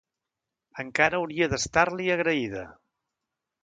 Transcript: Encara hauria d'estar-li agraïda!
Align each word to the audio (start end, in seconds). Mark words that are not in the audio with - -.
Encara 0.85 1.21
hauria 1.23 1.51
d'estar-li 1.53 2.11
agraïda! 2.19 2.69